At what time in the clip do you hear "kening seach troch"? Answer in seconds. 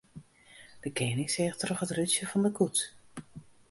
0.99-1.83